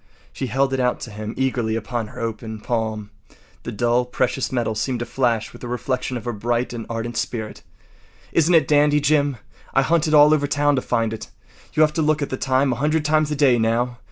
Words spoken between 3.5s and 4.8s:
The dull precious metal